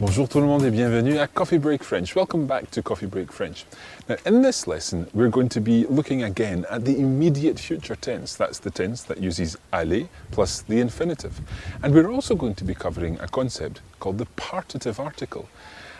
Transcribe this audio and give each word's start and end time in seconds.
Bonjour 0.00 0.26
tout 0.26 0.40
le 0.40 0.46
monde 0.46 0.64
et 0.64 0.70
bienvenue 0.70 1.18
à 1.18 1.26
Coffee 1.26 1.58
Break 1.58 1.82
French. 1.82 2.16
Welcome 2.16 2.46
back 2.46 2.70
to 2.70 2.80
Coffee 2.80 3.04
Break 3.04 3.30
French. 3.30 3.66
Now, 4.08 4.16
in 4.24 4.40
this 4.40 4.66
lesson, 4.66 5.06
we're 5.12 5.28
going 5.28 5.50
to 5.50 5.60
be 5.60 5.84
looking 5.90 6.22
again 6.22 6.64
at 6.70 6.86
the 6.86 6.98
immediate 6.98 7.58
future 7.58 7.96
tense. 7.96 8.34
That's 8.34 8.60
the 8.60 8.70
tense 8.70 9.02
that 9.02 9.18
uses 9.18 9.58
aller 9.74 10.08
plus 10.30 10.62
the 10.62 10.80
infinitive. 10.80 11.42
And 11.82 11.92
we're 11.92 12.10
also 12.10 12.34
going 12.34 12.54
to 12.54 12.64
be 12.64 12.74
covering 12.74 13.20
a 13.20 13.28
concept 13.28 13.82
called 13.98 14.16
the 14.16 14.24
partitive 14.36 14.98
article. 14.98 15.50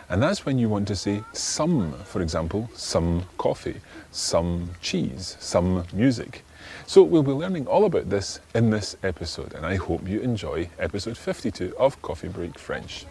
And 0.09 0.19
that's 0.19 0.47
when 0.47 0.57
you 0.57 0.67
want 0.67 0.87
to 0.87 0.95
say 0.95 1.21
some, 1.33 1.93
for 2.03 2.23
example, 2.23 2.71
some 2.73 3.25
coffee, 3.37 3.81
some 4.09 4.71
cheese, 4.81 5.37
some 5.39 5.83
music. 5.93 6.43
So 6.87 7.03
we'll 7.03 7.21
be 7.21 7.33
learning 7.33 7.67
all 7.67 7.85
about 7.85 8.09
this 8.09 8.39
in 8.55 8.71
this 8.71 8.97
episode, 9.03 9.53
and 9.53 9.63
I 9.63 9.75
hope 9.75 10.07
you 10.07 10.21
enjoy 10.21 10.71
episode 10.79 11.17
52 11.17 11.75
of 11.77 12.01
Coffee 12.01 12.29
Break 12.29 12.57
French. 12.57 13.05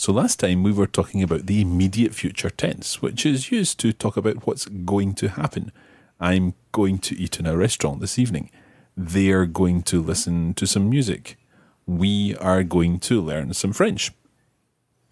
So 0.00 0.14
last 0.14 0.40
time 0.40 0.62
we 0.62 0.72
were 0.72 0.86
talking 0.86 1.22
about 1.22 1.44
the 1.44 1.60
immediate 1.60 2.14
future 2.14 2.48
tense, 2.48 3.02
which 3.02 3.26
is 3.26 3.50
used 3.50 3.78
to 3.80 3.92
talk 3.92 4.16
about 4.16 4.46
what's 4.46 4.64
going 4.64 5.12
to 5.16 5.28
happen. 5.28 5.72
I'm 6.18 6.54
going 6.72 7.00
to 7.00 7.18
eat 7.20 7.38
in 7.38 7.44
a 7.44 7.54
restaurant 7.54 8.00
this 8.00 8.18
evening. 8.18 8.50
They're 8.96 9.44
going 9.44 9.82
to 9.82 10.00
listen 10.00 10.54
to 10.54 10.66
some 10.66 10.88
music. 10.88 11.36
We 11.84 12.34
are 12.36 12.62
going 12.62 12.98
to 13.00 13.20
learn 13.20 13.52
some 13.52 13.74
French. 13.74 14.10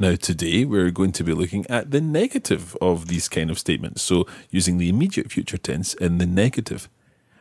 Now, 0.00 0.14
today 0.14 0.64
we're 0.64 0.90
going 0.90 1.12
to 1.12 1.22
be 1.22 1.34
looking 1.34 1.66
at 1.68 1.90
the 1.90 2.00
negative 2.00 2.74
of 2.80 3.08
these 3.08 3.28
kind 3.28 3.50
of 3.50 3.58
statements, 3.58 4.00
so 4.00 4.26
using 4.48 4.78
the 4.78 4.88
immediate 4.88 5.30
future 5.30 5.58
tense 5.58 5.92
in 5.92 6.16
the 6.16 6.24
negative. 6.24 6.88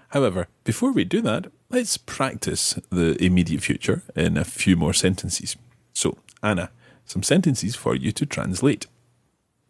However, 0.09 0.49
before 0.65 0.91
we 0.91 1.05
do 1.05 1.21
that, 1.21 1.49
let's 1.69 1.95
practice 1.95 2.77
the 2.89 3.15
immediate 3.23 3.61
future 3.61 4.03
in 4.17 4.35
a 4.35 4.43
few 4.43 4.75
more 4.75 4.91
sentences. 4.91 5.55
So, 5.93 6.17
Anna, 6.43 6.71
some 7.07 7.23
sentences 7.23 7.75
for 7.75 7.95
you 7.95 8.11
to 8.11 8.25
translate. 8.25 8.85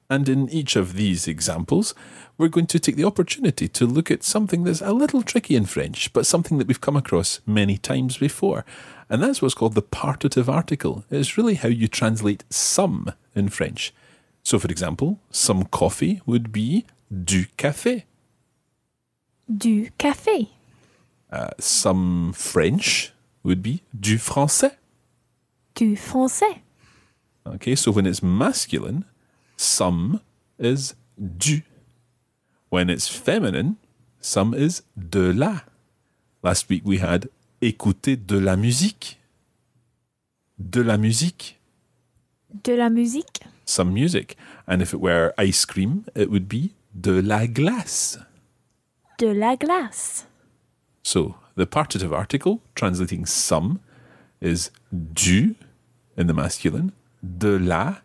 And 0.09 0.27
in 0.29 0.49
each 0.49 0.75
of 0.75 0.93
these 0.93 1.27
examples, 1.27 1.93
we're 2.37 2.47
going 2.47 2.67
to 2.67 2.79
take 2.79 2.95
the 2.95 3.03
opportunity 3.03 3.67
to 3.67 3.85
look 3.85 4.09
at 4.09 4.23
something 4.23 4.63
that's 4.63 4.81
a 4.81 4.93
little 4.93 5.21
tricky 5.21 5.55
in 5.55 5.65
French, 5.65 6.13
but 6.13 6.25
something 6.25 6.57
that 6.57 6.67
we've 6.67 6.81
come 6.81 6.95
across 6.95 7.41
many 7.45 7.77
times 7.77 8.17
before. 8.17 8.65
And 9.09 9.21
that's 9.21 9.41
what's 9.41 9.53
called 9.53 9.75
the 9.75 9.81
partitive 9.81 10.49
article. 10.49 11.03
It's 11.09 11.37
really 11.37 11.55
how 11.55 11.69
you 11.69 11.87
translate 11.87 12.43
some 12.49 13.13
in 13.35 13.49
French. 13.49 13.93
So, 14.43 14.59
for 14.59 14.69
example, 14.69 15.19
some 15.29 15.65
coffee 15.65 16.21
would 16.25 16.51
be 16.51 16.85
du 17.11 17.45
café. 17.57 18.03
Du 19.49 19.89
café. 19.99 20.49
Uh, 21.29 21.49
some 21.59 22.31
French 22.33 23.11
would 23.43 23.61
be 23.61 23.83
du 23.97 24.17
français. 24.17 24.75
Du 25.75 25.95
français. 25.95 26.61
Okay, 27.55 27.75
so 27.75 27.91
when 27.91 28.05
it's 28.05 28.21
masculine, 28.21 29.05
some 29.55 30.21
is 30.59 30.95
du. 31.17 31.61
When 32.69 32.89
it's 32.89 33.07
feminine, 33.07 33.77
some 34.19 34.53
is 34.53 34.83
de 34.97 35.31
la. 35.33 35.61
Last 36.43 36.69
week 36.69 36.83
we 36.85 36.97
had 36.97 37.29
écouter 37.61 38.17
de 38.17 38.39
la 38.39 38.55
musique. 38.55 39.17
De 40.59 40.83
la 40.83 40.97
musique. 40.97 41.57
De 42.63 42.75
la 42.75 42.89
musique. 42.89 43.41
Some 43.65 43.93
music. 43.93 44.35
And 44.67 44.81
if 44.81 44.93
it 44.93 44.99
were 44.99 45.33
ice 45.37 45.65
cream, 45.65 46.05
it 46.15 46.29
would 46.29 46.49
be 46.49 46.73
de 46.99 47.21
la 47.21 47.45
glace. 47.45 48.17
De 49.17 49.33
la 49.33 49.55
glace. 49.55 50.25
So 51.03 51.35
the 51.55 51.65
partitive 51.65 52.11
article 52.11 52.61
translating 52.75 53.25
some 53.25 53.79
is 54.41 54.69
du 54.91 55.55
in 56.17 56.27
the 56.27 56.33
masculine 56.33 56.91
de 57.21 57.59
la 57.59 57.97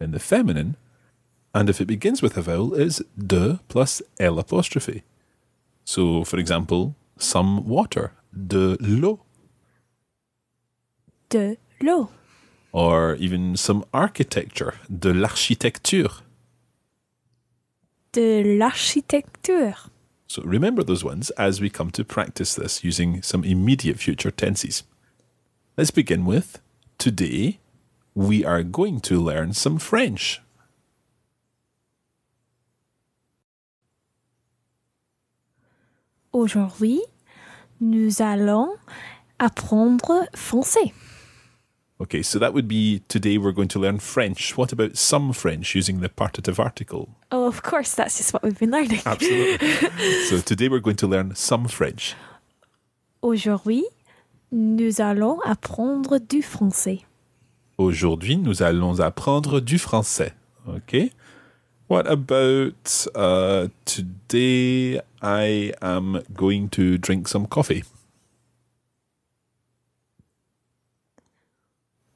in 0.00 0.12
the 0.12 0.18
feminine, 0.18 0.76
and 1.54 1.68
if 1.68 1.80
it 1.80 1.86
begins 1.86 2.22
with 2.22 2.36
a 2.36 2.42
vowel, 2.42 2.74
is 2.74 3.02
de 3.16 3.60
plus 3.68 4.02
L 4.18 4.38
apostrophe. 4.38 5.02
So, 5.84 6.24
for 6.24 6.38
example, 6.38 6.94
some 7.18 7.66
water, 7.66 8.12
de 8.32 8.76
l'eau. 8.80 9.20
De 11.28 11.56
l'eau. 11.80 12.08
Or 12.72 13.16
even 13.16 13.56
some 13.56 13.84
architecture, 13.92 14.74
de 14.88 15.12
l'architecture. 15.12 16.22
De 18.12 18.58
l'architecture. 18.58 19.76
So 20.26 20.42
remember 20.44 20.82
those 20.82 21.04
ones 21.04 21.28
as 21.30 21.60
we 21.60 21.68
come 21.68 21.90
to 21.90 22.04
practice 22.04 22.54
this 22.54 22.82
using 22.82 23.20
some 23.20 23.44
immediate 23.44 23.98
future 23.98 24.30
tenses. 24.30 24.82
Let's 25.76 25.90
begin 25.90 26.24
with 26.24 26.60
today 26.96 27.58
we 28.14 28.44
are 28.44 28.62
going 28.62 29.00
to 29.00 29.20
learn 29.20 29.52
some 29.52 29.78
French. 29.78 30.40
Aujourd'hui, 36.32 37.02
nous 37.80 38.22
allons 38.22 38.76
apprendre 39.38 40.26
français. 40.34 40.92
Okay, 42.00 42.22
so 42.22 42.38
that 42.38 42.52
would 42.52 42.66
be 42.66 43.02
today 43.06 43.38
we're 43.38 43.52
going 43.52 43.68
to 43.68 43.78
learn 43.78 43.98
French. 44.00 44.56
What 44.56 44.72
about 44.72 44.96
some 44.96 45.32
French 45.32 45.74
using 45.74 46.00
the 46.00 46.08
partitive 46.08 46.58
article? 46.58 47.10
Oh, 47.30 47.46
of 47.46 47.62
course, 47.62 47.94
that's 47.94 48.16
just 48.16 48.32
what 48.32 48.42
we've 48.42 48.58
been 48.58 48.72
learning. 48.72 49.00
Absolutely. 49.06 49.68
so 50.28 50.40
today 50.40 50.68
we're 50.68 50.80
going 50.80 50.96
to 50.96 51.06
learn 51.06 51.34
some 51.36 51.68
French. 51.68 52.14
Aujourd'hui, 53.20 53.84
nous 54.50 55.00
allons 55.00 55.38
apprendre 55.44 56.18
du 56.18 56.42
français. 56.42 57.04
Aujourd'hui, 57.78 58.36
nous 58.36 58.62
allons 58.62 59.00
apprendre 59.00 59.60
du 59.60 59.78
français. 59.78 60.34
Okay. 60.68 61.12
What 61.88 62.06
about 62.06 63.08
uh, 63.14 63.68
today? 63.84 65.00
I 65.22 65.72
am 65.80 66.22
going 66.32 66.68
to 66.70 66.98
drink 66.98 67.28
some 67.28 67.46
coffee? 67.46 67.84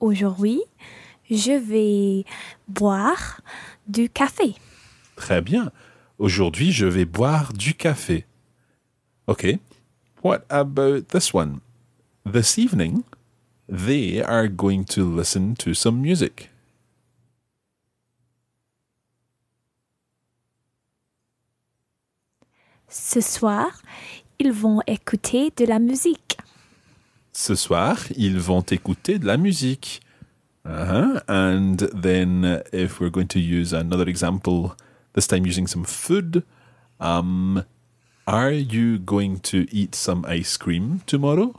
Aujourd'hui, 0.00 0.62
je 1.30 1.52
vais 1.52 2.24
boire 2.68 3.40
du 3.86 4.08
café. 4.08 4.54
Très 5.16 5.40
bien. 5.40 5.72
Aujourd'hui, 6.18 6.72
je 6.72 6.86
vais 6.86 7.04
boire 7.04 7.52
du 7.52 7.74
café. 7.74 8.24
Okay. 9.26 9.58
What 10.22 10.44
about 10.50 11.08
this 11.08 11.32
one? 11.32 11.60
This 12.24 12.58
evening, 12.58 13.04
they 13.68 14.22
are 14.22 14.48
going 14.48 14.84
to 14.84 15.04
listen 15.04 15.54
to 15.56 15.74
some 15.74 16.00
music. 16.00 16.50
Ce 22.88 23.20
soir, 23.20 23.82
ils 24.38 24.52
vont 24.52 24.80
écouter 24.86 25.52
de 25.56 25.66
la 25.66 25.78
musique. 25.78 26.38
Ce 27.32 27.54
soir, 27.54 27.98
ils 28.16 28.38
vont 28.38 28.62
écouter 28.62 29.18
de 29.18 29.26
la 29.26 29.36
musique. 29.36 30.00
Uh-huh. 30.64 31.20
And 31.28 31.76
then, 31.92 32.62
if 32.72 32.98
we're 32.98 33.10
going 33.10 33.28
to 33.28 33.38
use 33.38 33.72
another 33.72 34.08
example, 34.08 34.74
this 35.12 35.26
time 35.26 35.46
using 35.46 35.66
some 35.66 35.84
food, 35.84 36.42
um, 36.98 37.64
are 38.26 38.50
you 38.50 38.98
going 38.98 39.38
to 39.40 39.66
eat 39.70 39.94
some 39.94 40.24
ice 40.26 40.56
cream 40.56 41.02
tomorrow? 41.06 41.54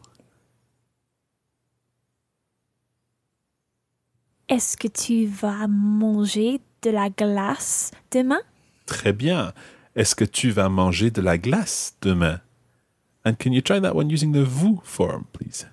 Est-ce 4.49 4.77
que 4.77 4.87
tu 4.87 5.25
vas 5.25 5.67
manger 5.67 6.61
de 6.81 6.89
la 6.89 7.09
glace 7.09 7.91
demain? 8.11 8.39
Très 8.85 9.11
bien. 9.11 9.53
Est-ce 9.95 10.15
que 10.15 10.23
tu 10.23 10.51
vas 10.51 10.69
manger 10.69 11.11
de 11.11 11.21
la 11.21 11.37
glace 11.37 11.95
demain? 12.01 12.39
And 13.25 13.33
can 13.33 13.51
you 13.51 13.61
try 13.61 13.81
that 13.81 13.93
one 13.93 14.09
using 14.09 14.31
the 14.31 14.45
vous 14.45 14.79
form, 14.85 15.25
please? 15.33 15.67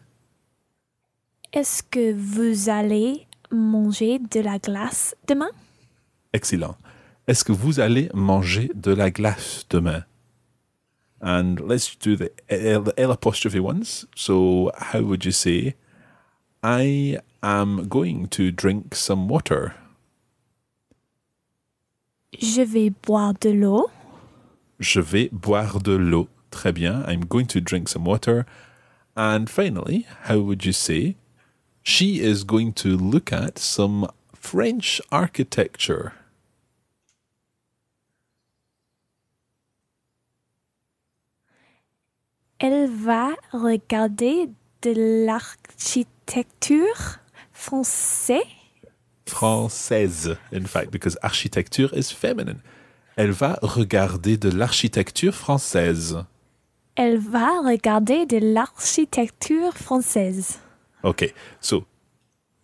Est-ce 1.53 1.85
que 1.85 2.12
vous 2.12 2.69
allez 2.69 3.29
manger 3.53 4.19
de 4.19 4.41
la 4.41 4.59
glace 4.59 5.15
demain? 5.29 5.50
Excellent. 6.32 6.76
Est-ce 7.29 7.44
que 7.44 7.53
vous 7.53 7.79
allez 7.79 8.11
manger 8.12 8.73
de 8.75 8.91
la 8.91 9.12
glace 9.12 9.67
demain? 9.71 10.05
And 11.23 11.56
let's 11.65 11.97
do 11.97 12.17
the 12.17 12.32
L, 12.49 12.93
apostrophe 13.11 13.61
ones. 13.61 14.06
So, 14.17 14.73
how 14.76 15.00
would 15.00 15.25
you 15.25 15.31
say, 15.31 15.76
I 16.64 17.19
am 17.43 17.88
going 17.88 18.28
to 18.28 18.50
drink 18.50 18.94
some 18.94 19.28
water? 19.28 19.75
Je 22.32 22.62
vais 22.64 22.88
boire 22.88 23.34
de 23.38 23.50
l'eau. 23.50 23.90
Je 24.81 25.00
vais 25.02 25.28
boire 25.31 25.78
de 25.81 25.94
l'eau. 25.94 26.28
Très 26.50 26.72
bien. 26.72 27.05
I'm 27.06 27.26
going 27.26 27.44
to 27.49 27.61
drink 27.61 27.90
some 27.90 28.06
water. 28.06 28.46
And 29.14 29.50
finally, 29.50 30.06
how 30.22 30.38
would 30.38 30.64
you 30.64 30.72
say, 30.72 31.16
she 31.82 32.20
is 32.20 32.44
going 32.44 32.72
to 32.81 32.96
look 32.96 33.31
at 33.31 33.58
some 33.58 34.08
French 34.32 35.02
architecture? 35.12 36.14
Elle 42.58 42.87
va 42.88 43.37
regarder 43.52 44.49
de 44.81 44.94
l'architecture 45.26 46.13
française? 47.53 48.43
Française, 49.26 50.37
in 50.53 50.67
fact, 50.67 50.91
because 50.91 51.17
architecture 51.23 51.88
is 51.94 52.11
feminine. 52.12 52.61
Elle 53.17 53.31
va 53.31 53.59
regarder 53.62 54.37
de 54.37 54.50
l'architecture 54.50 55.35
française. 55.35 56.25
Elle 56.97 57.19
va 57.19 57.61
regarder 57.61 58.26
de 58.26 58.38
l'architecture 58.38 59.73
française. 59.75 60.59
Okay, 61.03 61.32
so 61.61 61.85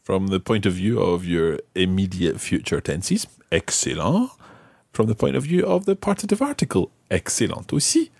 from 0.02 0.28
the 0.28 0.38
point 0.38 0.66
of 0.66 0.72
view 0.72 0.98
of 0.98 1.24
your 1.24 1.58
immediate 1.74 2.38
future 2.38 2.80
tenses, 2.80 3.26
excellent. 3.52 4.30
From 4.92 5.06
the 5.06 5.14
point 5.14 5.36
of 5.36 5.44
view 5.44 5.64
of 5.64 5.84
the 5.84 5.94
partitive 5.94 6.42
article, 6.42 6.90
excellent 7.10 7.72
aussi. 7.72 8.10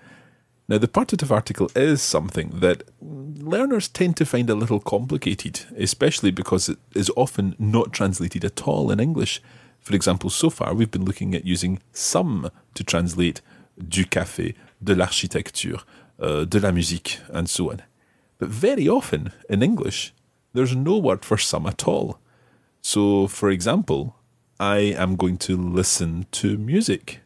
Now, 0.71 0.79
the 0.79 0.87
partitive 0.87 1.33
article 1.33 1.69
is 1.75 2.01
something 2.01 2.61
that 2.61 2.85
learners 3.01 3.89
tend 3.89 4.17
to 4.19 4.25
find 4.25 4.49
a 4.49 4.55
little 4.55 4.79
complicated, 4.79 5.63
especially 5.77 6.31
because 6.31 6.69
it 6.69 6.79
is 6.95 7.11
often 7.17 7.57
not 7.59 7.93
translated 7.93 8.45
at 8.45 8.69
all 8.69 8.93
in 8.93 9.01
English. 9.01 9.43
For 9.81 9.97
example, 9.97 10.31
so 10.31 10.49
far 10.49 10.73
we've 10.73 10.93
been 10.93 11.05
looking 11.05 11.35
at 11.35 11.45
using 11.45 11.81
some 11.93 12.53
to 12.75 12.85
translate 12.85 13.41
du 13.77 14.05
café, 14.05 14.55
de 14.81 14.95
l'architecture, 14.95 15.83
uh, 16.21 16.45
de 16.45 16.61
la 16.61 16.71
musique, 16.71 17.19
and 17.33 17.51
so 17.51 17.73
on. 17.73 17.83
But 18.39 18.51
very 18.51 18.89
often 18.89 19.33
in 19.49 19.65
English, 19.65 20.15
there's 20.53 20.77
no 20.77 20.99
word 20.99 21.25
for 21.25 21.37
some 21.37 21.67
at 21.67 21.89
all. 21.89 22.21
So, 22.81 23.27
for 23.27 23.51
example, 23.51 24.15
I 24.61 24.95
am 24.97 25.17
going 25.17 25.39
to 25.39 25.57
listen 25.57 26.27
to 26.31 26.57
music. 26.57 27.23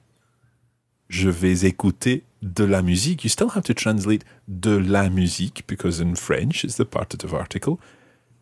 Je 1.10 1.28
vais 1.28 1.62
écouter 1.62 2.22
de 2.52 2.64
la 2.64 2.82
musique. 2.82 3.24
You 3.24 3.30
still 3.30 3.50
have 3.50 3.64
to 3.64 3.74
translate 3.74 4.24
de 4.48 4.78
la 4.78 5.08
musique 5.08 5.64
because 5.66 6.00
in 6.00 6.14
French 6.14 6.64
it's 6.64 6.76
the 6.76 6.84
partitive 6.84 7.32
article. 7.32 7.80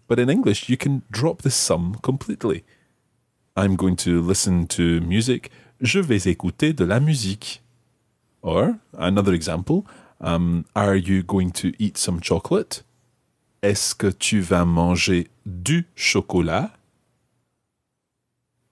But 0.09 0.19
in 0.19 0.29
English, 0.29 0.69
you 0.69 0.77
can 0.77 1.03
drop 1.11 1.43
the 1.43 1.51
some 1.51 1.97
completely. 2.03 2.65
I'm 3.57 3.77
going 3.77 3.97
to 3.97 4.21
listen 4.21 4.67
to 4.69 5.01
music. 5.01 5.51
Je 5.81 6.01
vais 6.01 6.27
écouter 6.27 6.75
de 6.75 6.85
la 6.85 7.01
musique. 7.01 7.63
Or 8.43 8.79
another 8.99 9.33
example, 9.33 9.87
um, 10.21 10.65
are 10.75 10.97
you 10.97 11.23
going 11.23 11.53
to 11.53 11.73
eat 11.79 11.97
some 11.97 12.21
chocolate? 12.21 12.83
Est-ce 13.63 13.95
que 13.95 14.11
tu 14.11 14.41
vas 14.41 14.65
manger 14.65 15.29
du 15.47 15.85
chocolat? 15.95 16.73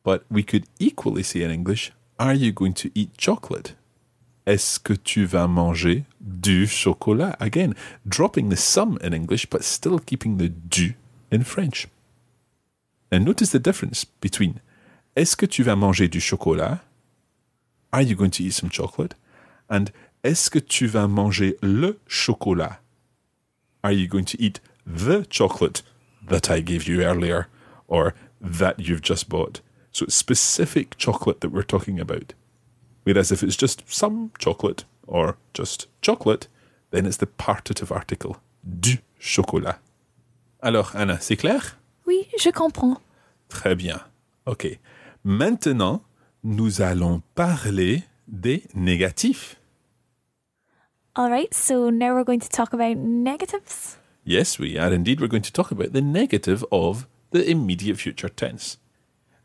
But 0.02 0.24
we 0.28 0.42
could 0.42 0.64
equally 0.80 1.22
say 1.22 1.42
in 1.42 1.50
English, 1.50 1.92
are 2.18 2.34
you 2.34 2.52
going 2.52 2.74
to 2.74 2.90
eat 2.94 3.16
chocolate? 3.16 3.74
Est-ce 4.46 4.78
que 4.80 4.94
tu 4.94 5.24
vas 5.24 5.46
manger 5.46 6.04
du 6.20 6.66
chocolat? 6.66 7.36
Again, 7.40 7.74
dropping 8.06 8.48
the 8.48 8.56
some 8.56 8.98
in 9.02 9.12
English, 9.12 9.46
but 9.46 9.62
still 9.62 9.98
keeping 9.98 10.38
the 10.38 10.48
du 10.48 10.94
in 11.30 11.44
French. 11.44 11.88
And 13.12 13.24
notice 13.24 13.50
the 13.50 13.58
difference 13.58 14.04
between 14.04 14.60
Est-ce 15.16 15.36
que 15.36 15.46
tu 15.46 15.62
vas 15.62 15.76
manger 15.76 16.08
du 16.08 16.20
chocolat? 16.20 16.80
Are 17.92 18.02
you 18.02 18.14
going 18.14 18.30
to 18.30 18.42
eat 18.42 18.52
some 18.52 18.70
chocolate? 18.70 19.14
And 19.68 19.90
Est-ce 20.22 20.50
que 20.50 20.58
tu 20.58 20.86
vas 20.86 21.08
manger 21.08 21.56
le 21.62 21.98
chocolat? 22.06 22.80
Are 23.82 23.92
you 23.92 24.06
going 24.06 24.26
to 24.26 24.36
eat 24.38 24.60
the 24.86 25.24
chocolate 25.30 25.82
that 26.28 26.50
I 26.50 26.60
gave 26.60 26.86
you 26.86 27.02
earlier 27.02 27.46
or 27.88 28.14
that 28.40 28.78
you've 28.78 29.00
just 29.00 29.30
bought? 29.30 29.62
So 29.92 30.04
it's 30.04 30.14
specific 30.14 30.98
chocolate 30.98 31.40
that 31.40 31.50
we're 31.50 31.62
talking 31.62 31.98
about. 31.98 32.34
Whereas 33.10 33.32
if 33.32 33.42
it's 33.42 33.56
just 33.56 33.82
some 33.88 34.30
chocolate 34.38 34.84
or 35.08 35.36
just 35.52 35.88
chocolate, 36.00 36.46
then 36.92 37.06
it's 37.06 37.16
the 37.16 37.26
partitive 37.26 37.90
article 37.90 38.36
du 38.62 38.98
chocolat. 39.18 39.80
Alors, 40.62 40.94
Anna, 40.94 41.18
c'est 41.20 41.34
clair? 41.34 41.76
Oui, 42.06 42.28
je 42.38 42.50
comprends. 42.50 43.00
Très 43.48 43.74
bien. 43.74 44.00
OK. 44.46 44.78
Maintenant, 45.24 46.04
nous 46.44 46.82
allons 46.82 47.22
parler 47.34 48.04
des 48.28 48.62
négatifs. 48.74 49.56
All 51.16 51.30
right, 51.30 51.52
so 51.52 51.90
now 51.90 52.14
we're 52.14 52.22
going 52.22 52.38
to 52.38 52.48
talk 52.48 52.72
about 52.72 52.96
negatives. 52.96 53.98
Yes, 54.24 54.60
we 54.60 54.78
are 54.78 54.94
indeed. 54.94 55.20
We're 55.20 55.26
going 55.26 55.42
to 55.42 55.52
talk 55.52 55.72
about 55.72 55.92
the 55.92 56.00
negative 56.00 56.64
of 56.70 57.08
the 57.32 57.44
immediate 57.44 57.96
future 57.96 58.28
tense. 58.28 58.78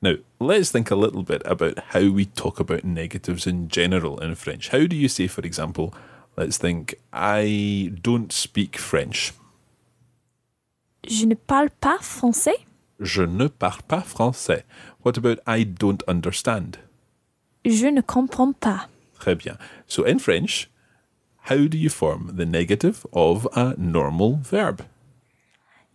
Now, 0.06 0.18
let's 0.40 0.70
think 0.70 0.92
a 0.92 0.96
little 0.96 1.24
bit 1.24 1.42
about 1.46 1.80
how 1.80 2.12
we 2.12 2.26
talk 2.26 2.60
about 2.60 2.84
negatives 2.84 3.48
in 3.48 3.70
general 3.70 4.20
in 4.20 4.36
French. 4.36 4.70
How 4.70 4.86
do 4.86 4.96
you 4.96 5.08
say, 5.08 5.26
for 5.26 5.42
example, 5.42 5.96
let's 6.38 6.60
think, 6.60 6.94
I 7.12 7.92
don't 8.04 8.32
speak 8.32 8.78
French. 8.78 9.34
Je 11.08 11.26
ne 11.26 11.34
parle 11.34 11.72
pas 11.82 11.98
français. 12.04 12.68
Je 13.00 13.24
ne 13.24 13.48
parle 13.48 13.82
pas 13.88 14.04
français. 14.04 14.62
What 15.02 15.18
about 15.18 15.40
I 15.48 15.64
don't 15.64 16.04
understand? 16.08 16.78
Je 17.66 17.90
ne 17.90 18.02
comprends 18.02 18.54
pas. 18.54 18.88
Très 19.20 19.34
bien. 19.34 19.58
So 19.88 20.04
in 20.04 20.20
French, 20.20 20.70
how 21.50 21.66
do 21.66 21.80
you 21.80 21.90
form 21.90 22.36
the 22.36 22.46
negative 22.46 23.08
of 23.12 23.48
a 23.56 23.74
normal 23.76 24.40
verb? 24.44 24.86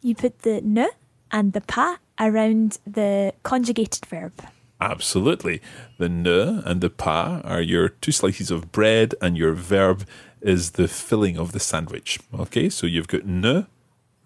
You 0.02 0.17
put 0.17 0.40
the 0.40 0.61
ne 0.64 0.88
and 1.33 1.53
the 1.53 1.61
pas 1.61 1.99
around 2.19 2.79
the 2.87 3.33
conjugated 3.43 4.07
verb. 4.07 4.33
Absolutely. 4.81 5.61
The 5.99 6.09
ne 6.09 6.63
and 6.65 6.81
the 6.81 6.91
pas 6.91 7.43
are 7.45 7.61
your 7.61 7.89
two 7.89 8.13
slices 8.13 8.51
of 8.51 8.73
bread, 8.73 9.15
and 9.21 9.37
your 9.37 9.53
verb 9.53 10.07
is 10.41 10.73
the 10.73 10.89
filling 10.89 11.39
of 11.39 11.53
the 11.53 11.61
sandwich. 11.61 12.19
Okay, 12.39 12.71
so 12.71 12.87
you've 12.87 13.09
got 13.09 13.27
ne, 13.27 13.67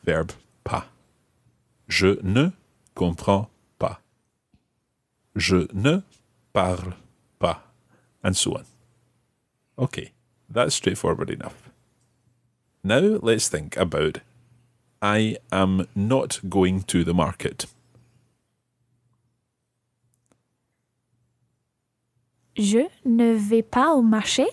verb 0.05 0.33
pas. 0.63 0.85
Je 1.89 2.17
ne 2.23 2.53
comprends 2.95 3.49
pas. 3.79 3.99
Je 5.37 5.67
ne 5.73 6.03
parle 6.53 6.95
pas. 7.39 7.59
And 8.23 8.37
so 8.37 8.55
on. 8.55 8.65
Okay, 9.79 10.13
that's 10.49 10.75
straightforward 10.75 11.31
enough. 11.31 11.71
Now 12.85 13.01
let's 13.01 13.49
think 13.49 13.77
about 13.77 14.21
I 15.05 15.37
am 15.53 15.87
not 15.95 16.41
going 16.49 16.83
to 16.85 17.05
the 17.05 17.13
market. 17.13 17.67
Je 22.57 22.89
ne 23.05 23.35
vais 23.35 23.63
pas 23.63 23.93
au 23.95 24.01
marché. 24.01 24.47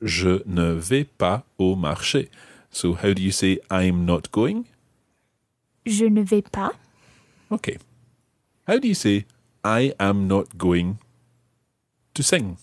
Je 0.00 0.42
ne 0.44 0.72
vais 0.72 1.04
pas 1.04 1.44
au 1.56 1.76
marché. 1.76 2.30
So 2.72 2.94
how 2.94 3.14
do 3.14 3.22
you 3.22 3.30
say 3.30 3.60
I'm 3.70 4.04
not 4.04 4.32
going? 4.32 4.64
Je 5.86 6.06
ne 6.06 6.22
vais 6.22 6.42
pas. 6.42 6.72
Okay. 7.52 7.78
How 8.66 8.80
do 8.80 8.88
you 8.88 8.94
say 8.94 9.26
I 9.62 9.92
am 10.00 10.26
not 10.26 10.58
going 10.58 10.98
to 12.14 12.24
sing? 12.24 12.56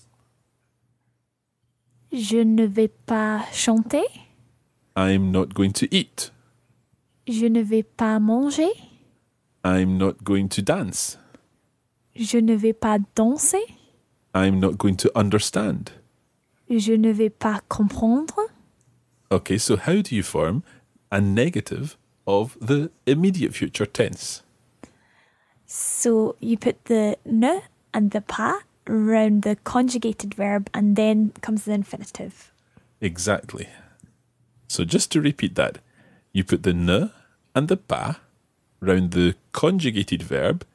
Je 2.11 2.43
ne 2.43 2.65
vais 2.65 2.89
pas 2.89 3.45
chanter. 3.53 4.03
I'm 4.97 5.31
not 5.31 5.53
going 5.53 5.71
to 5.71 5.87
eat. 5.89 6.31
Je 7.29 7.45
ne 7.45 7.61
vais 7.61 7.83
pas 7.83 8.19
manger. 8.19 8.71
I'm 9.63 9.99
not 9.99 10.23
going 10.23 10.47
to 10.49 10.63
dance. 10.63 11.19
Je 12.15 12.39
ne 12.39 12.55
vais 12.55 12.73
pas 12.73 12.97
danser. 13.15 13.63
I'm 14.33 14.59
not 14.59 14.79
going 14.79 14.95
to 14.95 15.11
understand. 15.15 15.91
Je 16.71 16.93
ne 16.93 17.11
vais 17.11 17.29
pas 17.29 17.61
comprendre. 17.69 18.49
Okay, 19.31 19.59
so 19.59 19.77
how 19.77 20.01
do 20.01 20.15
you 20.15 20.23
form 20.23 20.63
a 21.11 21.21
negative 21.21 21.97
of 22.25 22.57
the 22.59 22.89
immediate 23.05 23.53
future 23.53 23.85
tense? 23.85 24.41
So 25.67 26.35
you 26.39 26.57
put 26.57 26.85
the 26.85 27.15
ne 27.25 27.61
and 27.93 28.09
the 28.09 28.21
pas 28.21 28.63
around 28.87 29.43
the 29.43 29.55
conjugated 29.63 30.33
verb 30.33 30.67
and 30.73 30.95
then 30.95 31.31
comes 31.41 31.65
the 31.65 31.73
infinitive. 31.73 32.51
Exactly. 33.01 33.67
So 34.67 34.83
just 34.83 35.11
to 35.11 35.21
repeat 35.21 35.53
that, 35.53 35.77
you 36.33 36.43
put 36.43 36.63
the 36.63 36.73
ne 36.73 37.11
and 37.59 37.67
the 37.67 37.75
pas 37.75 38.15
round 38.79 39.11
the 39.11 39.35
conjugated 39.51 40.23
verb, 40.23 40.65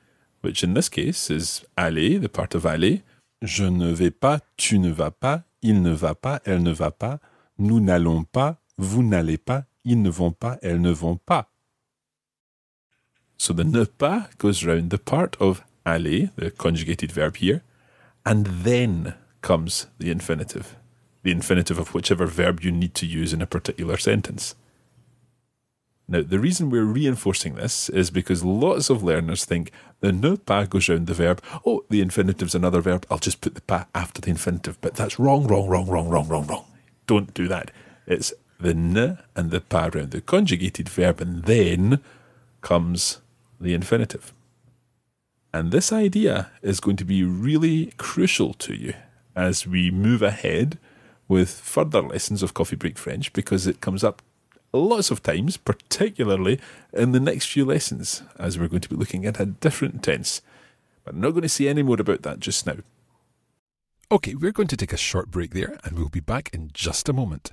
which 0.42 0.62
in 0.62 0.74
this 0.74 0.90
case 0.90 1.30
is 1.30 1.64
aller, 1.78 2.18
the 2.18 2.28
part 2.28 2.54
of 2.54 2.66
aller. 2.66 3.02
Je 3.40 3.64
ne 3.64 3.92
vais 3.92 4.10
pas, 4.10 4.40
tu 4.58 4.78
ne 4.78 4.90
vas 4.90 5.10
pas, 5.10 5.44
il 5.62 5.80
ne 5.82 5.94
va 5.94 6.14
pas, 6.14 6.40
elle 6.44 6.62
ne 6.62 6.72
va 6.72 6.90
pas, 6.90 7.20
nous 7.58 7.80
n'allons 7.80 8.24
pas, 8.24 8.58
vous 8.76 9.02
n'allez 9.02 9.38
pas, 9.38 9.64
ils 9.84 10.00
ne 10.00 10.10
vont 10.10 10.32
pas, 10.32 10.58
elles 10.62 10.80
ne 10.80 10.90
vont 10.90 11.16
pas. 11.16 11.50
So 13.38 13.54
the 13.54 13.64
ne 13.64 13.84
pas 13.84 14.28
goes 14.38 14.64
round 14.64 14.90
the 14.90 14.98
part 14.98 15.36
of 15.40 15.62
aller, 15.86 16.28
the 16.36 16.50
conjugated 16.50 17.12
verb 17.12 17.36
here, 17.36 17.62
and 18.26 18.44
then 18.64 19.14
comes 19.40 19.86
the 19.98 20.10
infinitive, 20.10 20.76
the 21.22 21.32
infinitive 21.32 21.78
of 21.78 21.94
whichever 21.94 22.26
verb 22.26 22.60
you 22.60 22.70
need 22.70 22.94
to 22.94 23.06
use 23.06 23.32
in 23.32 23.40
a 23.40 23.46
particular 23.46 23.96
sentence. 23.96 24.54
Now, 26.06 26.22
the 26.22 26.38
reason 26.38 26.68
we're 26.68 26.84
reinforcing 26.84 27.54
this 27.54 27.88
is 27.88 28.10
because 28.10 28.44
lots 28.44 28.90
of 28.90 29.02
learners 29.02 29.44
think 29.44 29.70
the 30.00 30.12
ne 30.12 30.36
pas 30.36 30.68
goes 30.68 30.88
round 30.88 31.06
the 31.06 31.14
verb. 31.14 31.42
Oh, 31.64 31.84
the 31.88 32.02
infinitive's 32.02 32.54
another 32.54 32.82
verb. 32.82 33.06
I'll 33.10 33.18
just 33.18 33.40
put 33.40 33.54
the 33.54 33.62
pas 33.62 33.86
after 33.94 34.20
the 34.20 34.30
infinitive. 34.30 34.78
But 34.82 34.96
that's 34.96 35.18
wrong, 35.18 35.46
wrong, 35.46 35.66
wrong, 35.66 35.86
wrong, 35.88 36.08
wrong, 36.08 36.28
wrong, 36.28 36.46
wrong. 36.46 36.64
Don't 37.06 37.32
do 37.32 37.48
that. 37.48 37.70
It's 38.06 38.34
the 38.60 38.74
ne 38.74 39.16
and 39.34 39.50
the 39.50 39.62
pas 39.62 39.94
round 39.94 40.10
the 40.10 40.20
conjugated 40.20 40.90
verb, 40.90 41.20
and 41.20 41.44
then 41.44 42.00
comes 42.60 43.20
the 43.58 43.72
infinitive. 43.72 44.32
And 45.54 45.70
this 45.70 45.92
idea 45.92 46.50
is 46.62 46.80
going 46.80 46.96
to 46.96 47.04
be 47.04 47.22
really 47.22 47.92
crucial 47.96 48.54
to 48.54 48.74
you 48.74 48.94
as 49.36 49.66
we 49.66 49.90
move 49.90 50.20
ahead 50.20 50.78
with 51.28 51.50
further 51.50 52.02
lessons 52.02 52.42
of 52.42 52.54
Coffee 52.54 52.76
Break 52.76 52.98
French 52.98 53.32
because 53.32 53.66
it 53.66 53.80
comes 53.80 54.04
up 54.04 54.20
lots 54.78 55.10
of 55.10 55.22
times, 55.22 55.56
particularly 55.56 56.60
in 56.92 57.12
the 57.12 57.20
next 57.20 57.46
few 57.46 57.64
lessons, 57.64 58.22
as 58.38 58.58
we're 58.58 58.68
going 58.68 58.82
to 58.82 58.88
be 58.88 58.96
looking 58.96 59.24
at 59.26 59.40
a 59.40 59.46
different 59.46 60.02
tense. 60.02 60.42
But 61.04 61.14
I'm 61.14 61.20
not 61.20 61.30
going 61.30 61.42
to 61.42 61.48
say 61.48 61.68
any 61.68 61.82
more 61.82 62.00
about 62.00 62.22
that 62.22 62.40
just 62.40 62.66
now. 62.66 62.76
Okay, 64.10 64.34
we're 64.34 64.52
going 64.52 64.68
to 64.68 64.76
take 64.76 64.92
a 64.92 64.98
short 64.98 65.30
break 65.30 65.54
there 65.54 65.78
and 65.84 65.96
we'll 65.98 66.08
be 66.08 66.20
back 66.20 66.50
in 66.52 66.70
just 66.72 67.08
a 67.08 67.12
moment. 67.12 67.52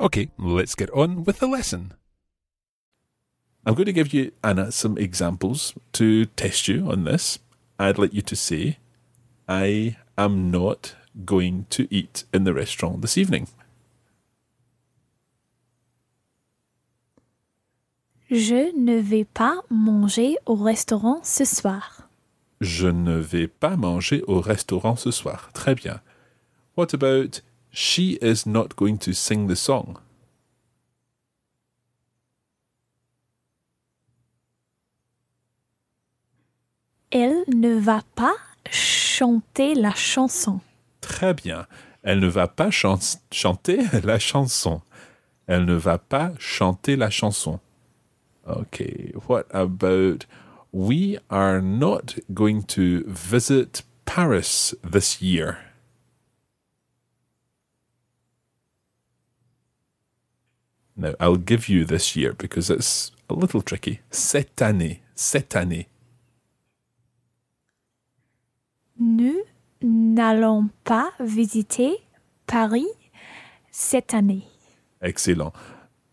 Okay, 0.00 0.30
let's 0.38 0.74
get 0.74 0.88
on 0.92 1.24
with 1.24 1.40
the 1.40 1.46
lesson. 1.46 1.92
I'm 3.66 3.74
going 3.74 3.84
to 3.84 3.92
give 3.92 4.14
you, 4.14 4.32
Anna, 4.42 4.72
some 4.72 4.96
examples 4.96 5.74
to 5.92 6.24
test 6.24 6.68
you 6.68 6.90
on 6.90 7.04
this. 7.04 7.38
I'd 7.78 7.98
like 7.98 8.14
you 8.14 8.22
to 8.22 8.34
say, 8.34 8.78
I 9.46 9.98
am 10.16 10.50
not 10.50 10.94
going 11.26 11.66
to 11.68 11.86
eat 11.94 12.24
in 12.32 12.44
the 12.44 12.54
restaurant 12.54 13.02
this 13.02 13.18
evening. 13.18 13.48
Je 18.30 18.72
ne 18.72 19.00
vais 19.00 19.24
pas 19.24 19.60
manger 19.68 20.38
au 20.46 20.54
restaurant 20.54 21.20
ce 21.22 21.44
soir. 21.44 22.08
Je 22.62 22.86
ne 22.86 23.18
vais 23.18 23.48
pas 23.48 23.76
manger 23.76 24.22
au 24.26 24.40
restaurant 24.40 24.96
ce 24.96 25.10
soir. 25.10 25.50
Très 25.52 25.74
bien. 25.74 26.00
What 26.74 26.94
about 26.94 27.42
she 27.70 28.18
is 28.20 28.46
not 28.46 28.76
going 28.76 28.98
to 28.98 29.12
sing 29.12 29.46
the 29.46 29.56
song? 29.56 29.98
Elle 37.12 37.44
ne 37.48 37.74
va 37.78 38.02
pas 38.14 38.34
chanter 38.70 39.74
la 39.74 39.94
chanson. 39.94 40.60
Très 41.00 41.34
bien. 41.34 41.66
Elle 42.02 42.20
ne 42.20 42.28
va 42.28 42.46
pas 42.46 42.70
chan- 42.70 43.18
chanter 43.32 43.82
la 44.04 44.18
chanson. 44.18 44.82
Elle 45.46 45.64
ne 45.64 45.74
va 45.74 45.98
pas 45.98 46.32
chanter 46.38 46.96
la 46.96 47.10
chanson. 47.10 47.58
Okay, 48.46 49.12
what 49.28 49.46
about 49.52 50.24
we 50.72 51.18
are 51.30 51.60
not 51.60 52.18
going 52.32 52.62
to 52.62 53.04
visit 53.06 53.82
Paris 54.06 54.74
this 54.82 55.20
year? 55.20 55.58
Now, 61.00 61.14
I'll 61.18 61.38
give 61.38 61.70
you 61.70 61.86
this 61.86 62.14
year 62.14 62.34
because 62.34 62.68
it's 62.68 63.10
a 63.30 63.34
little 63.34 63.62
tricky. 63.62 64.00
Cette 64.10 64.60
année, 64.60 65.00
cette 65.14 65.56
année. 65.56 65.86
Nous 68.98 69.40
n'allons 69.80 70.68
pas 70.84 71.10
visiter 71.18 71.96
Paris 72.46 72.86
cette 73.70 74.12
année. 74.12 74.42
Excellent. 75.00 75.54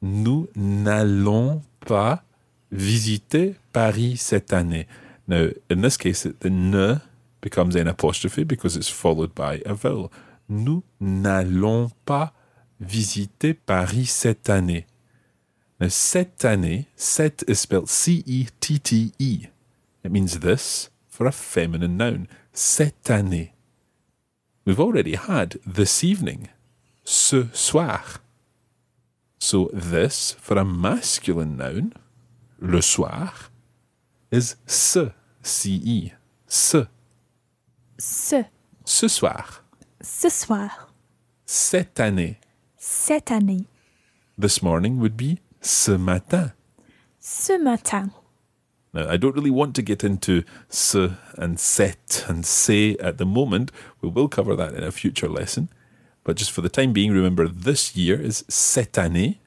Nous 0.01 0.47
n'allons 0.55 1.61
pas 1.85 2.23
visiter 2.71 3.55
Paris 3.73 4.15
cette 4.15 4.53
année. 4.53 4.87
Now, 5.27 5.49
in 5.69 5.81
this 5.81 5.97
case, 5.97 6.25
the 6.39 6.49
ne 6.49 6.95
becomes 7.41 7.75
an 7.75 7.87
apostrophe 7.87 8.47
because 8.47 8.77
it's 8.77 8.87
followed 8.87 9.35
by 9.35 9.61
a 9.65 9.73
vowel. 9.73 10.09
Nous 10.47 10.81
n'allons 11.01 11.91
pas 12.05 12.31
visiter 12.79 13.53
Paris 13.53 14.05
cette 14.05 14.49
année. 14.49 14.85
Cette 15.89 16.43
année, 16.45 16.87
cette 16.95 17.43
is 17.47 17.55
spelled 17.55 17.87
C 17.87 18.23
E 18.27 18.45
T 18.59 18.79
T 18.79 19.11
E. 19.21 19.47
It 20.03 20.11
means 20.11 20.39
this 20.39 20.89
for 21.07 21.27
a 21.27 21.31
feminine 21.31 21.97
noun. 21.97 22.27
Cette 22.53 23.09
année. 23.11 23.53
We've 24.65 24.79
already 24.79 25.15
had 25.15 25.59
this 25.65 26.03
evening. 26.03 26.49
Ce 27.03 27.47
soir. 27.53 28.19
So 29.39 29.69
this, 29.71 30.35
for 30.41 30.57
a 30.57 30.65
masculine 30.65 31.57
noun, 31.57 31.93
le 32.59 32.81
soir, 32.81 33.51
is 34.31 34.55
ce, 34.65 35.11
C-E, 35.43 36.11
ce, 36.47 36.87
Ce. 37.99 38.43
ce 38.83 39.07
soir, 39.07 39.63
Ce 40.01 40.27
soir. 40.29 40.91
cette 41.45 41.99
année. 41.99 42.39
Cette 42.89 43.31
année. 43.31 43.65
This 44.37 44.61
morning 44.63 44.97
would 44.99 45.17
be 45.17 45.39
ce 45.59 45.97
matin. 45.97 46.53
Ce 47.19 47.57
matin. 47.61 48.11
Now, 48.93 49.09
I 49.09 49.17
don't 49.17 49.35
really 49.35 49.51
want 49.51 49.73
to 49.75 49.81
get 49.81 50.05
into 50.05 50.43
ce 50.69 51.11
and 51.37 51.59
set 51.59 52.23
and 52.29 52.45
say 52.45 52.95
at 53.01 53.17
the 53.17 53.25
moment. 53.25 53.71
We 54.01 54.07
will 54.09 54.29
cover 54.29 54.55
that 54.55 54.73
in 54.73 54.83
a 54.83 54.91
future 54.91 55.27
lesson. 55.27 55.67
But 56.23 56.37
just 56.37 56.49
for 56.51 56.61
the 56.61 56.69
time 56.69 56.93
being, 56.93 57.11
remember 57.11 57.49
this 57.49 57.93
year 57.97 58.19
is 58.21 58.45
cette 58.47 58.97
année, 58.97 59.39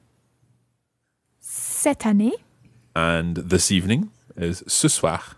Cette 1.39 2.05
année. 2.05 2.33
and 2.95 3.37
this 3.37 3.71
evening 3.71 4.11
is 4.37 4.63
ce 4.67 4.87
soir. 4.87 5.35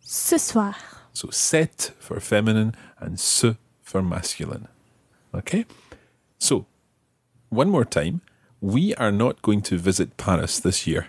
Ce 0.00 0.38
soir. 0.38 0.76
So 1.12 1.30
cette 1.32 1.90
for 1.98 2.20
feminine 2.20 2.72
and 3.00 3.18
ce 3.18 3.56
for 3.82 4.00
masculine. 4.00 4.68
Okay? 5.34 5.64
So, 6.38 6.66
one 7.56 7.70
more 7.70 7.84
time. 7.84 8.20
We 8.60 8.94
are 8.94 9.12
not 9.12 9.42
going 9.42 9.62
to 9.62 9.76
visit 9.76 10.16
Paris 10.16 10.60
this 10.60 10.86
year. 10.86 11.06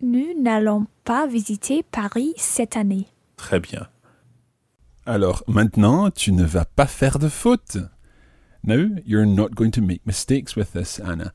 Nous 0.00 0.34
n'allons 0.40 0.86
pas 1.04 1.26
visiter 1.26 1.82
Paris 1.82 2.34
cette 2.36 2.76
année. 2.76 3.06
Très 3.36 3.60
bien. 3.60 3.88
Alors, 5.06 5.42
maintenant, 5.46 6.10
tu 6.10 6.32
ne 6.32 6.44
vas 6.44 6.64
pas 6.64 6.86
faire 6.86 7.18
de 7.18 7.28
faute. 7.28 7.78
Now, 8.64 8.88
you're 9.04 9.26
not 9.26 9.54
going 9.54 9.72
to 9.72 9.80
make 9.80 10.06
mistakes 10.06 10.56
with 10.56 10.72
this, 10.72 11.00
Anna. 11.00 11.32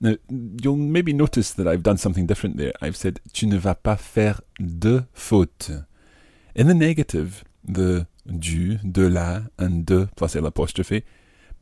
Now, 0.00 0.16
you'll 0.30 0.76
maybe 0.76 1.12
notice 1.12 1.52
that 1.54 1.66
I've 1.66 1.82
done 1.82 1.98
something 1.98 2.26
different 2.26 2.56
there. 2.56 2.72
I've 2.80 2.96
said, 2.96 3.20
tu 3.32 3.46
ne 3.46 3.56
vas 3.56 3.74
pas 3.74 3.96
faire 3.96 4.40
de 4.58 5.04
faute. 5.12 5.70
In 6.54 6.68
the 6.68 6.74
negative, 6.74 7.44
the 7.66 8.06
du, 8.26 8.78
de 8.82 9.08
la, 9.08 9.42
and 9.58 9.84
de 9.86 10.08
plus 10.16 10.34
l'apostrophe 10.36 11.02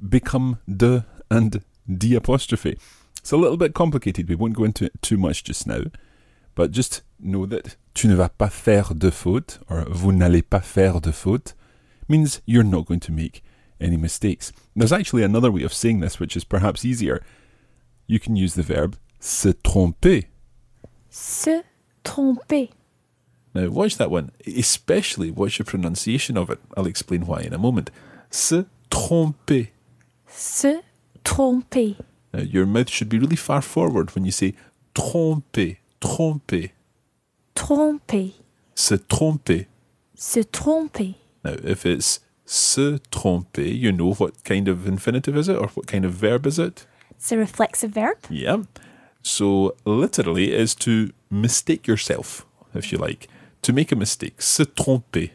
become 0.08 0.58
de 0.68 1.04
and 1.30 1.62
the 1.86 2.14
apostrophe. 2.14 2.78
It's 3.18 3.32
a 3.32 3.36
little 3.36 3.56
bit 3.56 3.74
complicated. 3.74 4.28
We 4.28 4.34
won't 4.34 4.54
go 4.54 4.64
into 4.64 4.84
it 4.84 5.02
too 5.02 5.16
much 5.16 5.44
just 5.44 5.66
now. 5.66 5.84
But 6.54 6.70
just 6.70 7.02
know 7.18 7.46
that 7.46 7.76
tu 7.94 8.08
ne 8.08 8.14
vas 8.14 8.30
pas 8.36 8.52
faire 8.52 8.94
de 8.94 9.10
faute, 9.10 9.58
or 9.68 9.86
vous 9.90 10.12
n'allez 10.12 10.42
pas 10.42 10.62
faire 10.62 11.00
de 11.00 11.10
faute, 11.10 11.54
means 12.08 12.40
you're 12.46 12.62
not 12.62 12.86
going 12.86 13.00
to 13.00 13.12
make 13.12 13.42
any 13.80 13.96
mistakes. 13.96 14.52
There's 14.76 14.92
actually 14.92 15.22
another 15.22 15.50
way 15.50 15.62
of 15.62 15.74
saying 15.74 16.00
this, 16.00 16.20
which 16.20 16.36
is 16.36 16.44
perhaps 16.44 16.84
easier. 16.84 17.24
You 18.06 18.20
can 18.20 18.36
use 18.36 18.54
the 18.54 18.62
verb 18.62 18.96
se 19.18 19.54
tromper. 19.64 20.26
Se 21.08 21.62
tromper. 22.04 22.70
Now, 23.54 23.68
watch 23.70 23.96
that 23.96 24.10
one, 24.10 24.32
especially 24.46 25.30
watch 25.30 25.58
your 25.58 25.66
pronunciation 25.66 26.36
of 26.36 26.50
it. 26.50 26.58
I'll 26.76 26.86
explain 26.86 27.26
why 27.26 27.40
in 27.40 27.54
a 27.54 27.58
moment. 27.58 27.90
Se 28.30 28.66
tromper. 28.90 29.68
Se 30.36 30.80
tromper. 31.24 31.96
Now, 32.32 32.40
your 32.42 32.66
mouth 32.66 32.90
should 32.90 33.08
be 33.08 33.18
really 33.18 33.36
far 33.36 33.62
forward 33.62 34.14
when 34.14 34.24
you 34.24 34.32
say 34.32 34.54
tromper, 34.94 35.76
tromper, 36.00 36.70
Tromper. 37.54 38.32
se 38.74 38.96
tromper. 38.98 39.66
Se 40.16 40.42
tromper. 40.42 41.14
Now, 41.44 41.54
if 41.62 41.86
it's 41.86 42.20
se 42.44 42.98
tromper, 43.10 43.64
you 43.78 43.92
know 43.92 44.12
what 44.14 44.42
kind 44.44 44.66
of 44.68 44.86
infinitive 44.88 45.36
is 45.36 45.48
it 45.48 45.56
or 45.56 45.68
what 45.68 45.86
kind 45.86 46.04
of 46.04 46.12
verb 46.12 46.46
is 46.46 46.58
it? 46.58 46.84
It's 47.10 47.30
a 47.30 47.38
reflexive 47.38 47.92
verb. 47.92 48.18
Yeah. 48.28 48.64
So, 49.22 49.76
literally, 49.84 50.52
is 50.52 50.74
to 50.76 51.10
mistake 51.30 51.86
yourself, 51.86 52.44
if 52.74 52.90
you 52.92 52.98
like. 52.98 53.28
To 53.62 53.72
make 53.72 53.92
a 53.92 53.96
mistake. 53.96 54.42
Se 54.42 54.64
tromper. 54.64 55.30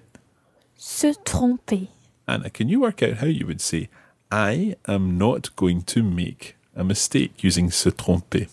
Se 0.76 1.14
tromper. 1.24 1.88
Anna, 2.28 2.50
can 2.50 2.68
you 2.70 2.82
work 2.82 3.02
out 3.02 3.14
how 3.18 3.26
you 3.28 3.48
would 3.48 3.62
say, 3.62 3.90
I 4.32 4.76
am 4.88 5.18
not 5.18 5.56
going 5.56 5.82
to 5.84 6.04
make 6.04 6.56
a 6.76 6.84
mistake 6.84 7.44
using 7.44 7.72
se 7.72 7.90
tromper? 7.92 8.48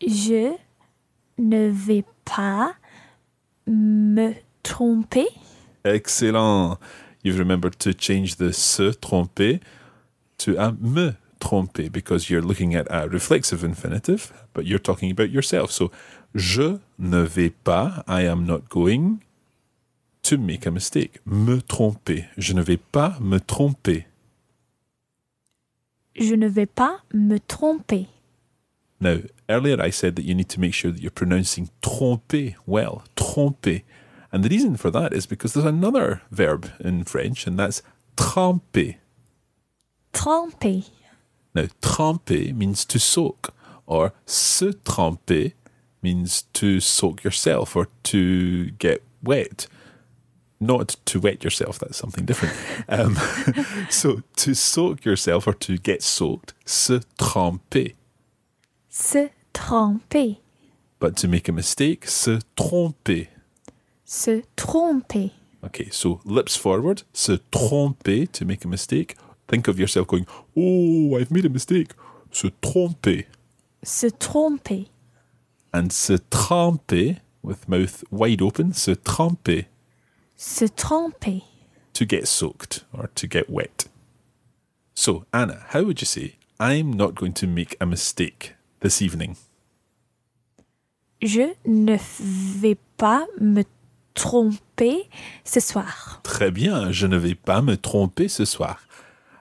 Je 0.00 0.56
ne 1.36 1.70
vais 1.70 2.04
pas 2.24 2.74
me 3.66 4.34
tromper. 4.64 5.26
Excellent. 5.84 6.78
You've 7.22 7.38
remembered 7.38 7.78
to 7.80 7.92
change 7.92 8.36
the 8.36 8.52
se 8.52 8.92
tromper 8.92 9.60
to 10.38 10.56
a 10.56 10.72
me 10.72 11.16
tromper 11.38 11.92
because 11.92 12.30
you're 12.30 12.40
looking 12.40 12.74
at 12.74 12.86
a 12.88 13.08
reflexive 13.08 13.62
infinitive, 13.62 14.32
but 14.54 14.64
you're 14.64 14.78
talking 14.78 15.10
about 15.10 15.30
yourself. 15.30 15.70
So, 15.70 15.90
je 16.34 16.78
ne 16.98 17.24
vais 17.24 17.50
pas, 17.50 18.02
I 18.06 18.22
am 18.22 18.46
not 18.46 18.70
going 18.70 19.22
to 20.22 20.38
make 20.38 20.66
a 20.66 20.70
mistake. 20.70 21.18
Me 21.24 21.60
tromper. 21.60 22.28
Je 22.36 22.54
ne 22.54 22.62
vais 22.62 22.78
pas 22.92 23.18
me 23.20 23.38
tromper. 23.38 24.04
Je 26.14 26.34
ne 26.34 26.48
vais 26.48 26.66
pas 26.66 27.00
me 27.12 27.38
tromper. 27.38 28.08
Now, 29.00 29.18
earlier 29.48 29.80
I 29.80 29.90
said 29.90 30.16
that 30.16 30.24
you 30.24 30.34
need 30.34 30.50
to 30.50 30.60
make 30.60 30.74
sure 30.74 30.90
that 30.90 31.00
you're 31.00 31.10
pronouncing 31.10 31.70
tromper 31.82 32.54
well. 32.66 33.04
Tromper. 33.16 33.82
And 34.32 34.44
the 34.44 34.48
reason 34.48 34.76
for 34.76 34.90
that 34.90 35.12
is 35.12 35.26
because 35.26 35.54
there's 35.54 35.66
another 35.66 36.22
verb 36.30 36.70
in 36.80 37.04
French, 37.04 37.46
and 37.46 37.58
that's 37.58 37.82
tremper. 38.16 38.96
Tromper. 40.12 40.88
Now, 41.54 41.66
tremper 41.82 42.54
means 42.54 42.84
to 42.84 42.98
soak, 42.98 43.54
or 43.86 44.12
se 44.26 44.72
tremper 44.84 45.52
means 46.02 46.42
to 46.52 46.80
soak 46.80 47.24
yourself 47.24 47.74
or 47.76 47.88
to 48.04 48.70
get 48.72 49.02
wet. 49.22 49.66
Not 50.60 50.96
to 51.06 51.20
wet 51.20 51.42
yourself, 51.42 51.78
that's 51.78 51.96
something 51.96 52.26
different. 52.26 52.54
Um, 52.86 53.16
so, 53.90 54.22
to 54.36 54.54
soak 54.54 55.06
yourself 55.06 55.46
or 55.46 55.54
to 55.54 55.78
get 55.78 56.02
soaked, 56.02 56.52
se 56.66 57.00
tremper. 57.18 57.94
Se 58.88 59.30
tromper. 59.54 60.38
But 60.98 61.16
to 61.16 61.28
make 61.28 61.48
a 61.48 61.52
mistake, 61.52 62.06
se 62.06 62.40
tromper. 62.56 63.28
Se 64.04 64.42
tromper. 64.56 65.30
Okay, 65.64 65.88
so 65.90 66.20
lips 66.24 66.56
forward, 66.56 67.04
se 67.12 67.38
tromper 67.50 68.30
to 68.32 68.44
make 68.44 68.64
a 68.64 68.68
mistake. 68.68 69.16
Think 69.48 69.66
of 69.66 69.78
yourself 69.78 70.06
going, 70.06 70.26
Oh, 70.56 71.16
I've 71.16 71.30
made 71.30 71.46
a 71.46 71.50
mistake. 71.50 71.92
Se 72.30 72.50
tromper. 72.60 73.24
Se 73.82 74.10
tromper. 74.10 74.88
And 75.72 75.92
se 75.92 76.18
tremper, 76.30 77.20
with 77.42 77.68
mouth 77.68 78.04
wide 78.10 78.42
open, 78.42 78.74
se 78.74 78.94
tremper, 78.96 79.66
Se 80.42 80.68
tromper. 80.68 81.42
to 81.92 82.06
get 82.06 82.26
soaked 82.26 82.86
or 82.94 83.10
to 83.14 83.26
get 83.26 83.50
wet. 83.50 83.84
So, 84.94 85.26
Anna, 85.34 85.66
how 85.68 85.82
would 85.82 86.00
you 86.00 86.06
say, 86.06 86.36
I'm 86.58 86.94
not 86.94 87.14
going 87.14 87.34
to 87.34 87.46
make 87.46 87.76
a 87.78 87.84
mistake 87.84 88.54
this 88.80 89.02
evening? 89.02 89.36
Je 91.20 91.54
ne 91.66 91.98
vais 92.58 92.78
pas 92.96 93.26
me 93.38 93.64
tromper 94.14 95.10
ce 95.44 95.60
soir. 95.60 96.20
Très 96.22 96.50
bien, 96.50 96.90
je 96.90 97.06
ne 97.06 97.18
vais 97.18 97.34
pas 97.34 97.60
me 97.60 97.76
tromper 97.76 98.28
ce 98.28 98.46
soir. 98.46 98.80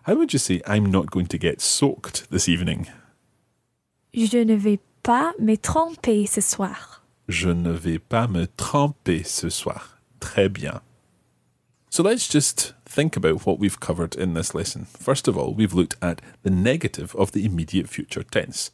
How 0.06 0.16
would 0.16 0.34
you 0.34 0.40
say, 0.40 0.62
I'm 0.68 0.92
not 0.92 1.12
going 1.12 1.28
to 1.28 1.38
get 1.38 1.62
soaked 1.62 2.30
this 2.30 2.50
evening? 2.50 2.88
Je 4.14 4.44
ne 4.44 4.56
vais 4.56 4.80
pas 5.02 5.32
me 5.40 5.56
tromper 5.56 6.26
ce 6.26 6.42
soir. 6.42 7.06
Je 7.30 7.48
ne 7.48 7.72
vais 7.72 8.00
pas 8.00 8.28
me 8.28 8.48
tremper 8.58 9.24
ce 9.24 9.50
soir. 9.50 9.98
Très 10.20 10.50
bien. 10.50 10.82
So 11.92 12.04
let's 12.04 12.28
just 12.28 12.74
think 12.86 13.18
about 13.18 13.48
what 13.48 13.58
we've 13.58 13.80
covered 13.80 14.16
in 14.16 14.36
this 14.36 14.54
lesson. 14.54 14.86
First 14.86 15.28
of 15.28 15.36
all, 15.36 15.56
we've 15.56 15.74
looked 15.74 15.96
at 16.04 16.22
the 16.44 16.52
negative 16.52 17.16
of 17.16 17.32
the 17.32 17.46
immediate 17.46 17.90
future 17.90 18.22
tense. 18.22 18.70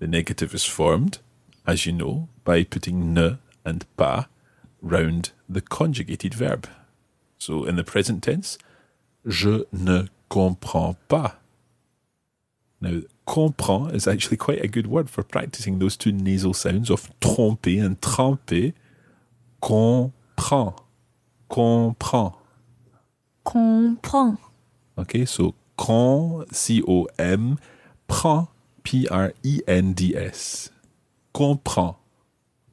The 0.00 0.08
negative 0.08 0.52
is 0.52 0.64
formed, 0.64 1.20
as 1.64 1.86
you 1.86 1.92
know, 1.92 2.28
by 2.44 2.64
putting 2.64 3.14
ne 3.14 3.38
and 3.64 3.86
pas 3.96 4.26
round 4.82 5.30
the 5.48 5.60
conjugated 5.60 6.34
verb. 6.34 6.68
So 7.38 7.64
in 7.64 7.76
the 7.76 7.84
present 7.84 8.24
tense, 8.24 8.58
je 9.24 9.64
ne 9.70 10.08
comprends 10.28 10.96
pas. 11.08 11.34
Now, 12.80 13.02
comprend 13.26 13.94
is 13.94 14.08
actually 14.08 14.38
quite 14.38 14.64
a 14.64 14.68
good 14.68 14.88
word 14.88 15.08
for 15.08 15.22
practicing 15.22 15.78
those 15.78 15.96
two 15.96 16.10
nasal 16.10 16.54
sounds 16.54 16.90
of 16.90 17.10
tromper 17.20 17.84
and 17.84 18.00
tremper. 18.00 18.72
Comprend. 19.60 20.74
Comprend. 21.48 22.39
Comprends. 23.50 24.36
Okay, 24.96 25.26
so 25.26 25.54
con, 25.76 26.44
C 26.52 26.82
O 26.86 27.06
M, 27.18 27.56
prend, 28.06 28.48
P 28.82 29.08
R 29.08 29.32
E 29.42 29.62
N 29.66 29.94
D 29.94 30.14
S. 30.14 30.70
Comprend. 31.32 31.94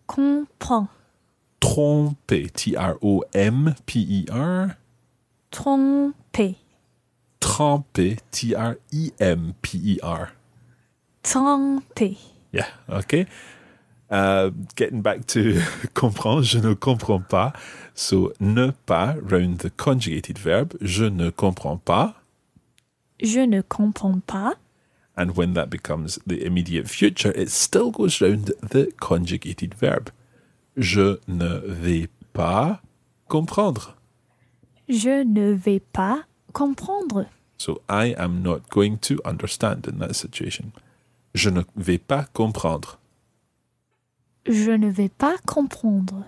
Comprends. 0.05 0.89
Tromper, 1.59 2.51
T 2.53 2.75
R 2.75 2.97
O 3.01 3.23
M 3.33 3.73
P 3.85 3.99
E 3.99 4.25
R. 4.31 4.77
Tromper. 5.51 6.55
tremper, 7.39 8.17
T 8.31 8.55
R 8.55 8.77
E 8.91 9.11
M 9.19 9.55
P 9.61 9.77
E 9.77 9.99
R. 10.03 10.31
Tremper. 11.23 12.15
Yeah, 12.51 12.67
okay. 12.89 13.25
Uh, 14.09 14.51
getting 14.75 15.01
back 15.01 15.25
to 15.27 15.59
comprendre, 15.93 16.43
je 16.43 16.59
ne 16.59 16.73
comprends 16.73 17.21
pas. 17.21 17.53
So, 17.93 18.31
ne 18.39 18.71
pas 18.85 19.15
round 19.21 19.59
the 19.59 19.69
conjugated 19.69 20.37
verb, 20.37 20.77
je 20.81 21.05
ne 21.05 21.29
comprends 21.29 21.77
pas. 21.77 22.15
Je 23.21 23.41
ne 23.41 23.61
comprends 23.61 24.21
pas. 24.25 24.55
And 25.17 25.35
when 25.35 25.53
that 25.53 25.69
becomes 25.69 26.19
the 26.27 26.45
immediate 26.45 26.87
future, 26.87 27.31
it 27.35 27.49
still 27.49 27.91
goes 27.91 28.21
round 28.21 28.53
the 28.61 28.91
conjugated 28.99 29.73
verb. 29.73 30.11
Je 30.77 31.17
ne 31.27 31.59
vais 31.65 32.07
pas 32.33 32.81
comprendre. 33.27 33.95
Je 34.87 35.23
ne 35.23 35.51
vais 35.51 35.79
pas 35.79 36.23
comprendre. 36.53 37.25
So 37.57 37.81
I 37.89 38.13
am 38.17 38.43
not 38.43 38.69
going 38.69 38.99
to 38.99 39.19
understand 39.25 39.87
in 39.87 39.97
that 39.99 40.13
situation. 40.15 40.71
Je 41.33 41.49
ne 41.49 41.63
vais 41.75 41.97
pas 41.97 42.27
comprendre. 42.33 42.96
Je 44.47 44.71
ne 44.71 44.89
vais 44.89 45.09
pas 45.09 45.37
comprendre. 45.45 46.25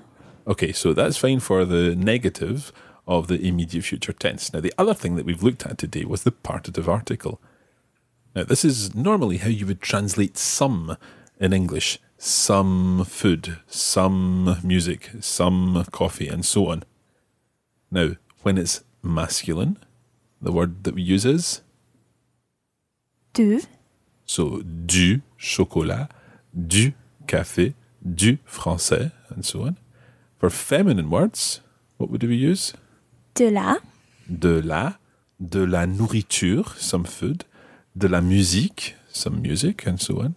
Okay, 0.47 0.71
so 0.71 0.93
that's 0.93 1.17
fine 1.17 1.39
for 1.39 1.65
the 1.65 1.95
negative 1.95 2.71
of 3.07 3.27
the 3.27 3.39
immediate 3.39 3.83
future 3.83 4.13
tense. 4.13 4.53
Now, 4.53 4.61
the 4.61 4.73
other 4.77 4.93
thing 4.93 5.15
that 5.15 5.25
we've 5.25 5.43
looked 5.43 5.65
at 5.65 5.77
today 5.77 6.05
was 6.05 6.23
the 6.23 6.31
partitive 6.31 6.89
article. 6.89 7.39
Now, 8.35 8.43
this 8.43 8.65
is 8.65 8.93
normally 8.93 9.37
how 9.37 9.49
you 9.49 9.65
would 9.65 9.81
translate 9.81 10.37
some 10.37 10.97
in 11.39 11.53
English 11.53 11.99
some 12.19 13.05
food, 13.05 13.59
some 13.67 14.57
music, 14.61 15.09
some 15.21 15.85
coffee, 15.91 16.27
and 16.27 16.45
so 16.45 16.67
on. 16.67 16.83
Now, 17.89 18.11
when 18.43 18.57
it's 18.57 18.83
masculine, 19.01 19.77
the 20.41 20.51
word 20.51 20.83
that 20.83 20.93
we 20.93 21.01
use 21.01 21.25
is 21.25 21.61
Du. 23.33 23.61
so 24.25 24.61
du 24.61 25.21
chocolat, 25.37 26.09
du 26.53 26.93
café, 27.25 27.73
du 28.03 28.39
français, 28.45 29.11
and 29.29 29.43
so 29.43 29.63
on. 29.63 29.77
For 30.37 30.49
feminine 30.49 31.09
words, 31.09 31.61
what 31.97 32.09
would 32.09 32.23
we 32.23 32.35
use? 32.35 32.73
de 33.35 33.49
la, 33.49 33.77
De 34.27 34.61
la, 34.61 34.97
de 35.39 35.65
la 35.65 35.85
nourriture, 35.85 36.63
some 36.77 37.05
food, 37.05 37.45
de 37.97 38.07
la 38.07 38.21
musique, 38.21 38.95
some 39.11 39.41
music, 39.41 39.87
and 39.87 39.99
so 39.99 40.21
on. 40.21 40.35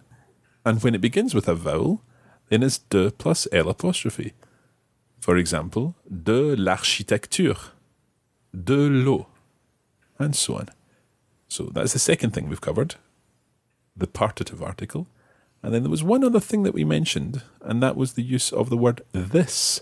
And 0.65 0.81
when 0.81 0.95
it 0.95 1.01
begins 1.01 1.35
with 1.35 1.47
a 1.47 1.53
vowel, 1.53 2.01
then 2.49 2.63
it's 2.63 2.79
de 2.89 3.11
plus 3.11 3.47
L 3.51 3.69
apostrophe. 3.69 4.33
For 5.19 5.37
example, 5.37 5.95
de 6.09 6.55
l'architecture, 6.55 7.71
de 8.53 8.89
l'eau, 8.89 9.27
and 10.17 10.35
so 10.35 10.55
on. 10.55 10.69
So 11.47 11.69
that's 11.73 11.93
the 11.93 11.99
second 11.99 12.31
thing 12.31 12.49
we've 12.49 12.61
covered, 12.61 12.95
the 13.95 14.07
partitive 14.07 14.61
article. 14.61 15.07
And 15.63 15.73
then 15.73 15.83
there 15.83 15.89
was 15.89 16.03
one 16.03 16.23
other 16.25 16.41
thing 16.41 16.63
that 16.63 16.73
we 16.73 16.83
mentioned, 16.83 17.41
and 17.61 17.81
that 17.81 17.95
was 17.95 18.13
the 18.13 18.21
use 18.21 18.51
of 18.51 18.69
the 18.69 18.77
word 18.77 19.01
this 19.13 19.81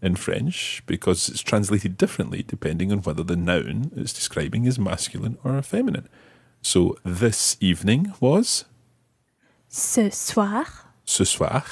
in 0.00 0.16
French, 0.16 0.82
because 0.86 1.28
it's 1.28 1.42
translated 1.42 1.98
differently 1.98 2.42
depending 2.42 2.90
on 2.90 3.02
whether 3.02 3.22
the 3.22 3.36
noun 3.36 3.92
it's 3.94 4.14
describing 4.14 4.64
is 4.64 4.78
masculine 4.78 5.36
or 5.44 5.60
feminine. 5.60 6.08
So 6.62 6.96
this 7.04 7.58
evening 7.60 8.14
was 8.18 8.64
ce 9.68 10.10
soir, 10.10 10.64
ce 11.04 11.24
soir, 11.24 11.64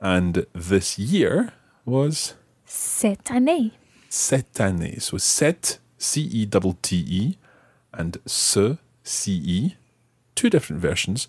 and 0.00 0.44
this 0.52 0.98
year 0.98 1.52
was 1.84 2.34
cette 2.66 3.30
année. 3.30 3.72
cette 4.08 4.60
année. 4.60 5.00
So 5.00 5.18
cette, 5.18 5.78
C 5.98 6.20
E 6.20 6.46
T 6.46 6.74
T 6.82 6.96
E, 7.08 7.36
and 7.92 8.18
ce, 8.26 8.76
C 9.04 9.32
E, 9.32 9.76
two 10.34 10.50
different 10.50 10.82
versions 10.82 11.28